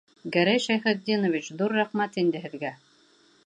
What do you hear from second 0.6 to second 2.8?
Шәйхетдинович, ҙур рәхмәт инде һеҙгә!